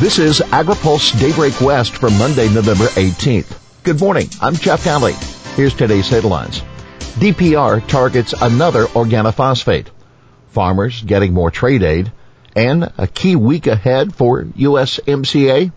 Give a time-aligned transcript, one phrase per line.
[0.00, 3.54] This is AgriPulse Daybreak West for Monday, November 18th.
[3.82, 4.30] Good morning.
[4.40, 5.12] I'm Jeff Nalley.
[5.56, 6.62] Here's today's headlines.
[7.18, 9.88] DPR targets another organophosphate.
[10.52, 12.10] Farmers getting more trade aid
[12.56, 15.70] and a key week ahead for USMCA.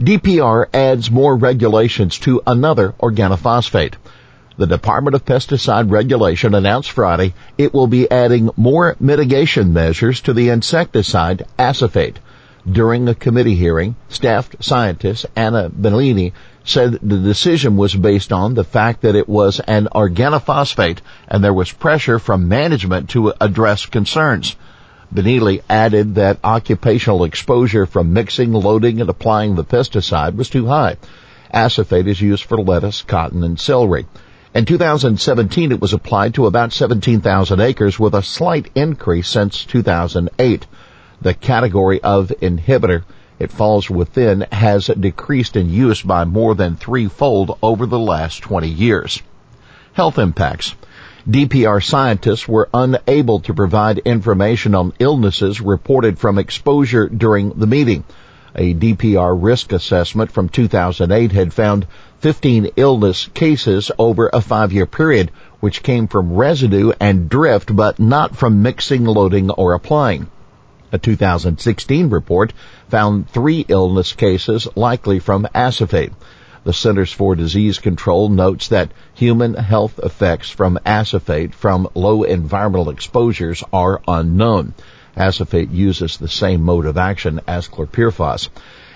[0.00, 3.96] DPR adds more regulations to another organophosphate.
[4.56, 10.32] The Department of Pesticide Regulation announced Friday it will be adding more mitigation measures to
[10.32, 12.18] the insecticide acephate.
[12.68, 16.32] During a committee hearing, staff scientist Anna Benelli
[16.64, 20.98] said the decision was based on the fact that it was an organophosphate
[21.28, 24.56] and there was pressure from management to address concerns.
[25.14, 30.96] Benelli added that occupational exposure from mixing, loading, and applying the pesticide was too high.
[31.52, 34.06] Acephate is used for lettuce, cotton, and celery.
[34.56, 40.66] In 2017, it was applied to about 17,000 acres with a slight increase since 2008
[41.20, 43.02] the category of inhibitor
[43.38, 48.66] it falls within has decreased in use by more than threefold over the last 20
[48.66, 49.22] years.
[49.92, 50.74] Health impacts.
[51.28, 58.04] DPR scientists were unable to provide information on illnesses reported from exposure during the meeting.
[58.54, 61.86] A DPR risk assessment from 2008 had found
[62.20, 68.34] 15 illness cases over a five-year period, which came from residue and drift, but not
[68.34, 70.28] from mixing, loading, or applying.
[70.96, 72.54] A 2016 report
[72.88, 76.14] found three illness cases likely from acephate.
[76.64, 82.88] The Centers for Disease Control notes that human health effects from acephate from low environmental
[82.88, 84.72] exposures are unknown.
[85.14, 88.48] Acephate uses the same mode of action as chlorpyrifos.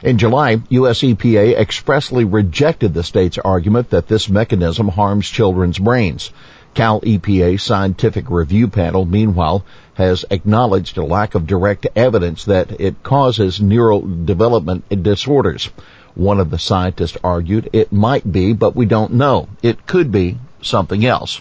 [0.03, 6.31] In July, US EPA expressly rejected the state's argument that this mechanism harms children's brains.
[6.75, 13.03] Cal EPA scientific review panel, meanwhile, has acknowledged a lack of direct evidence that it
[13.03, 15.71] causes neural development disorders.
[16.15, 19.49] One of the scientists argued it might be, but we don't know.
[19.63, 21.41] It could be something else.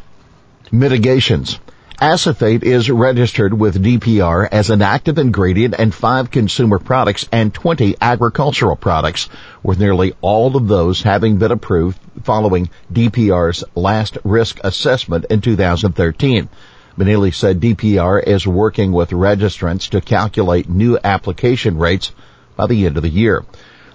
[0.72, 1.60] Mitigations.
[2.02, 7.98] Acephate is registered with DPR as an active ingredient in five consumer products and 20
[8.00, 9.28] agricultural products,
[9.64, 16.50] with nearly all of those having been approved following DPR's last risk assessment in 2013.
[16.98, 22.12] Benelli said DPR is working with registrants to calculate new application rates
[22.56, 23.46] by the end of the year.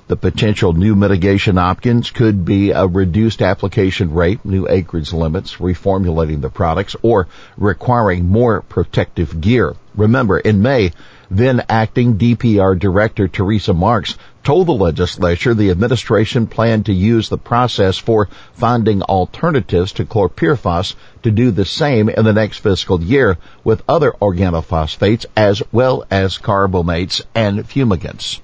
[0.07, 6.43] The potential new mitigation options could be a reduced application rate, new acreage limits, reformulating
[6.43, 9.75] the products, or requiring more protective gear.
[9.95, 10.93] Remember, in May,
[11.31, 17.39] then acting DPR Director Teresa Marks told the legislature the administration planned to use the
[17.39, 23.39] process for finding alternatives to chlorpyrifos to do the same in the next fiscal year
[23.65, 28.41] with other organophosphates as well as carbamates and fumigants.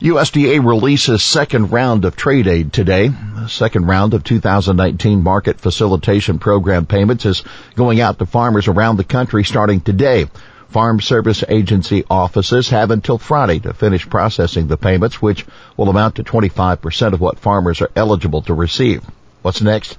[0.00, 3.10] USDA releases second round of trade aid today.
[3.48, 9.04] second round of 2019 market facilitation program payments is going out to farmers around the
[9.04, 10.26] country starting today.
[10.70, 15.44] Farm Service Agency offices have until Friday to finish processing the payments, which
[15.76, 19.02] will amount to 25% of what farmers are eligible to receive.
[19.42, 19.98] What's next?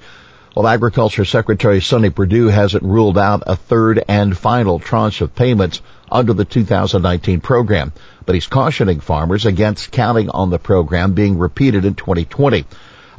[0.55, 5.81] Well, Agriculture Secretary Sonny Perdue hasn't ruled out a third and final tranche of payments
[6.09, 7.91] under the 2019 program,
[8.25, 12.65] but he's cautioning farmers against counting on the program being repeated in 2020.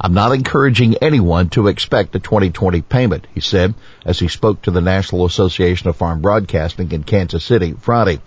[0.01, 4.71] I'm not encouraging anyone to expect a 2020 payment, he said as he spoke to
[4.71, 8.19] the National Association of Farm Broadcasting in Kansas City Friday.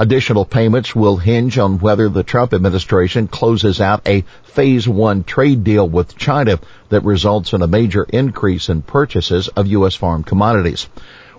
[0.00, 5.64] Additional payments will hinge on whether the Trump administration closes out a phase one trade
[5.64, 9.96] deal with China that results in a major increase in purchases of U.S.
[9.96, 10.86] farm commodities.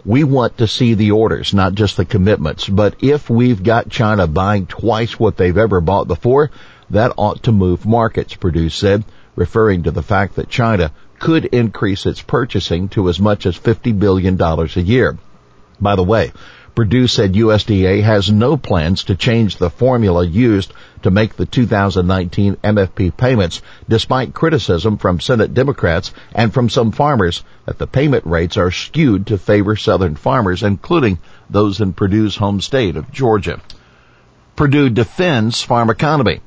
[0.03, 2.67] We want to see the orders, not just the commitments.
[2.67, 6.51] But if we've got China buying twice what they've ever bought before,
[6.89, 12.05] that ought to move markets, Perdue said, referring to the fact that China could increase
[12.05, 15.17] its purchasing to as much as $50 billion a year.
[15.81, 16.31] By the way,
[16.75, 22.55] Perdue said USDA has no plans to change the formula used to make the 2019
[22.63, 28.55] MFP payments, despite criticism from Senate Democrats and from some farmers that the payment rates
[28.55, 33.59] are skewed to favor Southern farmers, including those in Perdue's home state of Georgia.
[34.55, 36.39] Perdue defends farm economy.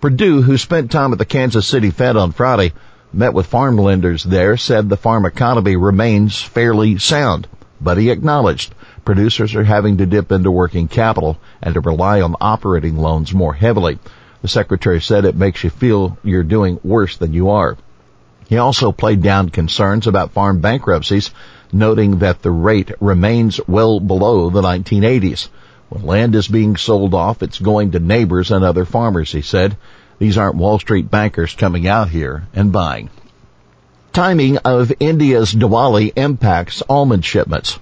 [0.00, 2.72] Perdue, who spent time at the Kansas City Fed on Friday,
[3.12, 7.48] met with farm lenders there, said the farm economy remains fairly sound,
[7.80, 8.72] but he acknowledged
[9.04, 13.54] producers are having to dip into working capital and to rely on operating loans more
[13.54, 13.98] heavily.
[14.40, 17.76] The secretary said it makes you feel you're doing worse than you are.
[18.48, 21.32] He also played down concerns about farm bankruptcies,
[21.72, 25.48] noting that the rate remains well below the 1980s.
[25.88, 29.76] When land is being sold off, it's going to neighbors and other farmers, he said.
[30.18, 33.08] These aren't Wall Street bankers coming out here and buying.
[34.12, 37.78] Timing of India's Diwali impacts almond shipments.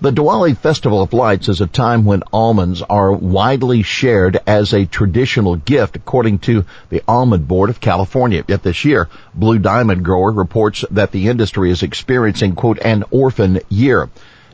[0.00, 4.84] The Diwali Festival of Lights is a time when almonds are widely shared as a
[4.84, 8.44] traditional gift according to the Almond Board of California.
[8.46, 13.60] Yet this year, Blue Diamond Grower reports that the industry is experiencing quote an orphan
[13.68, 14.10] year.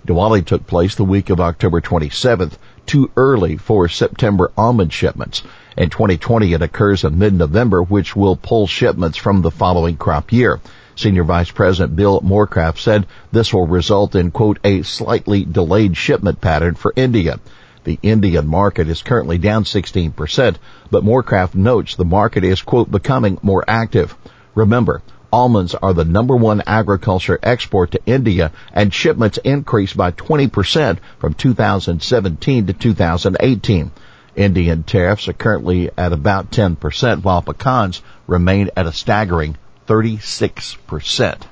[0.06, 2.52] Diwali took place the week of October 27th,
[2.86, 5.42] too early for September almond shipments.
[5.76, 10.60] In 2020 it occurs in mid-November which will pull shipments from the following crop year.
[10.94, 16.40] Senior Vice President Bill Morecraft said this will result in, quote, a slightly delayed shipment
[16.40, 17.40] pattern for India.
[17.84, 20.56] The Indian market is currently down 16%,
[20.90, 24.14] but Morecraft notes the market is, quote, becoming more active.
[24.54, 25.02] Remember,
[25.32, 31.34] almonds are the number one agriculture export to India and shipments increased by 20% from
[31.34, 33.90] 2017 to 2018.
[34.36, 39.56] Indian tariffs are currently at about 10% while pecans remain at a staggering
[39.86, 41.42] 36%.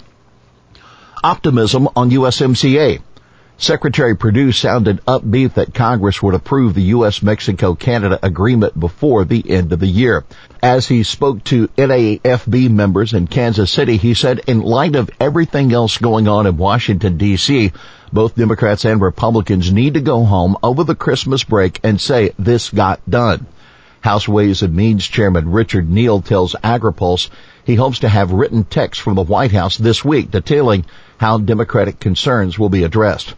[1.23, 3.01] Optimism on USMCA.
[3.63, 9.81] Secretary Perdue sounded upbeat that Congress would approve the U.S.-Mexico-Canada agreement before the end of
[9.81, 10.25] the year.
[10.63, 15.75] As he spoke to NAFB members in Kansas City, he said, in light of everything
[15.75, 17.71] else going on in Washington, D.C.,
[18.11, 22.71] both Democrats and Republicans need to go home over the Christmas break and say this
[22.71, 23.45] got done.
[24.01, 27.29] House Ways and Means Chairman Richard Neal tells AgriPulse
[27.65, 30.87] he hopes to have written text from the White House this week detailing
[31.19, 33.35] how Democratic concerns will be addressed.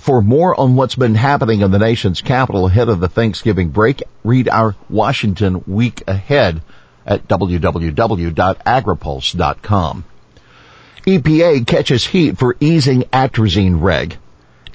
[0.00, 4.02] For more on what's been happening in the nation's capital ahead of the Thanksgiving break,
[4.24, 6.62] read our Washington Week Ahead
[7.04, 10.04] at www.agripulse.com.
[11.06, 14.16] EPA catches heat for easing atrazine reg.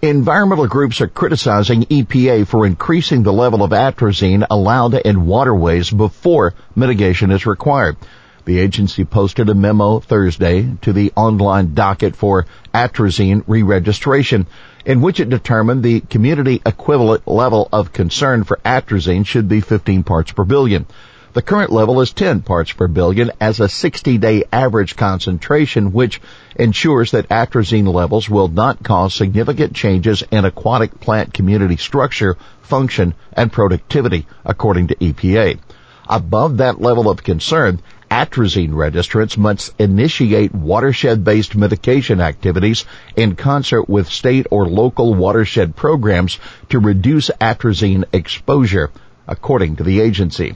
[0.04, 6.54] Environmental groups are criticizing EPA for increasing the level of atrazine allowed in waterways before
[6.76, 7.98] mitigation is required.
[8.46, 12.46] The agency posted a memo Thursday to the online docket for
[12.76, 14.46] atrazine re-registration
[14.86, 20.04] in which it determined the community equivalent level of concern for atrazine should be 15
[20.04, 20.86] parts per billion.
[21.34, 26.22] The current level is 10 parts per billion as a 60-day average concentration, which
[26.56, 33.16] ensures that atrazine levels will not cause significant changes in aquatic plant community structure, function,
[33.34, 35.60] and productivity, according to EPA.
[36.08, 42.86] Above that level of concern, atrazine registrants must initiate watershed-based mitigation activities
[43.16, 48.92] in concert with state or local watershed programs to reduce atrazine exposure,
[49.28, 50.56] according to the agency.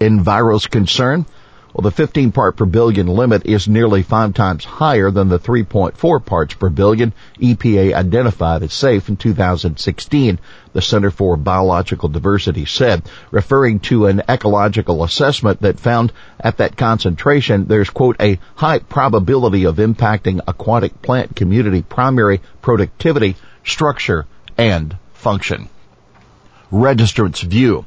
[0.00, 1.26] Enviro's concern?
[1.72, 6.24] Well, the 15 part per billion limit is nearly five times higher than the 3.4
[6.24, 10.40] parts per billion EPA identified as safe in 2016,
[10.72, 16.76] the Center for Biological Diversity said, referring to an ecological assessment that found at that
[16.76, 24.26] concentration there's quote a high probability of impacting aquatic plant community primary productivity, structure,
[24.58, 25.68] and function.
[26.72, 27.84] Registrants view.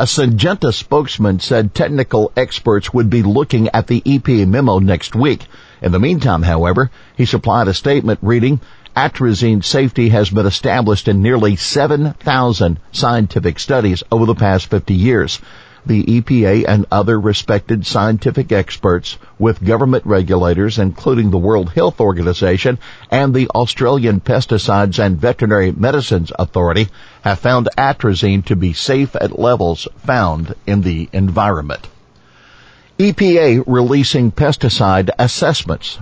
[0.00, 5.46] A Syngenta spokesman said technical experts would be looking at the EPA memo next week.
[5.82, 8.62] In the meantime, however, he supplied a statement reading,
[8.96, 15.38] atrazine safety has been established in nearly 7,000 scientific studies over the past 50 years
[15.86, 22.78] the EPA and other respected scientific experts with government regulators including the World Health Organization
[23.10, 26.88] and the Australian Pesticides and Veterinary Medicines Authority
[27.22, 31.88] have found atrazine to be safe at levels found in the environment.
[32.98, 35.98] EPA releasing pesticide assessments.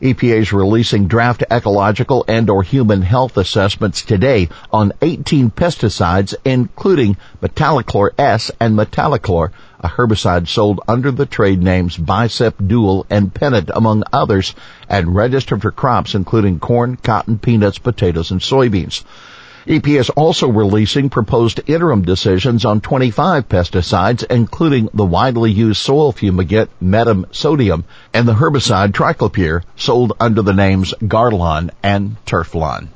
[0.00, 7.16] EPA is releasing draft ecological and or human health assessments today on 18 pesticides, including
[7.42, 9.50] Metolachlor S and Metolachlor,
[9.80, 14.54] a herbicide sold under the trade names Bicep Dual and Pennant, among others,
[14.88, 19.02] and registered for crops including corn, cotton, peanuts, potatoes, and soybeans.
[19.68, 26.10] EPA is also releasing proposed interim decisions on 25 pesticides, including the widely used soil
[26.10, 27.84] fumigant metam sodium
[28.14, 32.88] and the herbicide triclopyr sold under the names Garlon and Turflon.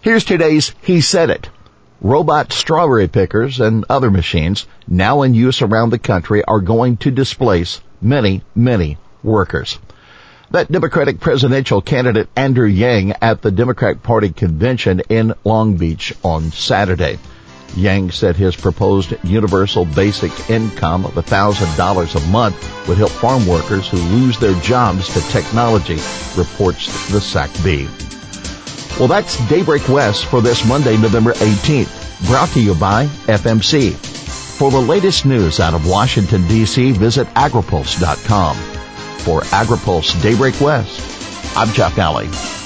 [0.00, 1.50] Here's today's He Said It.
[2.00, 7.10] Robot strawberry pickers and other machines now in use around the country are going to
[7.10, 9.78] displace many, many workers.
[10.52, 16.52] That Democratic presidential candidate Andrew Yang at the Democratic Party convention in Long Beach on
[16.52, 17.18] Saturday.
[17.74, 23.88] Yang said his proposed universal basic income of $1,000 a month would help farm workers
[23.88, 25.98] who lose their jobs to technology,
[26.36, 27.88] reports the Sac Bee.
[28.98, 32.28] Well, that's Daybreak West for this Monday, November 18th.
[32.28, 33.92] Brought to you by FMC.
[34.56, 38.56] For the latest news out of Washington, D.C., visit agripulse.com.
[39.26, 41.00] For AgriPulse Daybreak West,
[41.56, 42.65] I'm Jeff Nalley.